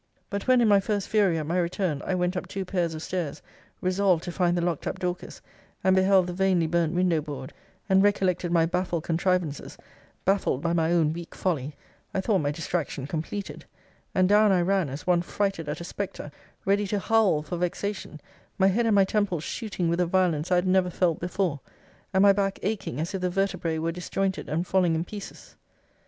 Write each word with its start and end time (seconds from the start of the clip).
But 0.31 0.47
when 0.47 0.61
in 0.61 0.67
my 0.67 0.79
first 0.79 1.07
fury, 1.09 1.37
at 1.37 1.45
my 1.45 1.59
return, 1.59 2.01
I 2.03 2.15
went 2.15 2.35
up 2.35 2.47
two 2.47 2.65
pairs 2.65 2.95
of 2.95 3.03
stairs, 3.03 3.39
resolved 3.81 4.23
to 4.23 4.31
find 4.31 4.57
the 4.57 4.61
locked 4.65 4.87
up 4.87 4.97
Dorcas, 4.97 5.43
and 5.83 5.95
beheld 5.95 6.25
the 6.25 6.33
vainly 6.33 6.65
burnt 6.65 6.95
window 6.95 7.21
board, 7.21 7.53
and 7.87 8.01
recollected 8.01 8.51
my 8.51 8.65
baffled 8.65 9.03
contrivances, 9.03 9.77
baffled 10.25 10.59
by 10.59 10.73
my 10.73 10.91
own 10.91 11.13
weak 11.13 11.35
folly, 11.35 11.75
I 12.15 12.21
thought 12.21 12.39
my 12.39 12.49
distraction 12.49 13.05
completed; 13.05 13.65
and 14.15 14.27
down 14.27 14.51
I 14.51 14.61
ran 14.63 14.89
as 14.89 15.05
one 15.05 15.21
frighted 15.21 15.69
at 15.69 15.81
a 15.81 15.83
spectre, 15.83 16.31
ready 16.65 16.87
to 16.87 16.97
howl 16.97 17.43
for 17.43 17.57
vexation; 17.57 18.19
my 18.57 18.69
head 18.69 18.87
and 18.87 18.95
my 18.95 19.05
temples 19.05 19.43
shooting 19.43 19.87
with 19.87 19.99
a 19.99 20.07
violence 20.07 20.51
I 20.51 20.55
had 20.55 20.65
never 20.67 20.89
felt 20.89 21.19
before; 21.19 21.59
and 22.11 22.23
my 22.23 22.33
back 22.33 22.57
aching 22.63 22.99
as 22.99 23.13
if 23.13 23.21
the 23.21 23.29
vertebrae 23.29 23.77
were 23.77 23.91
disjointed, 23.91 24.49
and 24.49 24.65
falling 24.65 24.95
in 24.95 25.05
pieces. 25.05 25.55